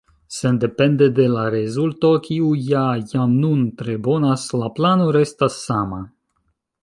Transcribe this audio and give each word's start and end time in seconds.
Sendepende 0.35 1.07
de 1.19 1.25
la 1.33 1.43
rezulto, 1.55 2.09
kiu 2.27 2.47
ja 2.71 2.81
jam 3.13 3.35
nun 3.43 3.61
tre 3.81 3.97
bonas, 4.09 4.47
la 4.63 4.71
plano 4.79 5.11
restas 5.19 5.61
sama. 5.67 6.01